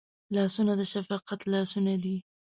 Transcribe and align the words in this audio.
لاسونه 0.35 0.73
د 0.79 0.81
شفقت 0.93 1.39
لاسونه 1.53 1.93
دي 2.03 2.15